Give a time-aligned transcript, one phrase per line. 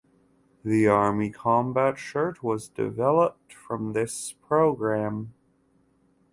[0.65, 5.35] The Army Combat Shirt was developed from this program.